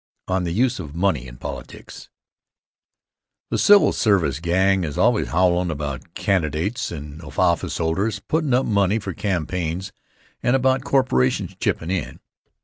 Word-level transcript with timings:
On 0.27 0.45
the 0.45 0.51
Use 0.51 0.79
of 0.79 0.95
Money 0.95 1.27
in 1.27 1.37
Politics 1.37 2.09
THE 3.51 3.59
civil 3.59 3.93
service 3.93 4.39
gang 4.39 4.83
is 4.83 4.97
always 4.97 5.27
howlin' 5.27 5.69
about 5.69 6.15
candidates 6.15 6.89
and 6.91 7.19
officeholders 7.21 8.17
puttin' 8.27 8.51
up 8.55 8.65
money 8.65 8.97
for 8.97 9.13
campaigns 9.13 9.91
and 10.41 10.55
about 10.55 10.83
corporations 10.83 11.55
chippin' 11.59 11.91
in. 11.91 12.19